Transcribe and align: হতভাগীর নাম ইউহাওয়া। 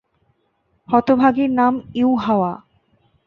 হতভাগীর 0.89 1.51
নাম 1.51 1.73
ইউহাওয়া। 1.95 2.51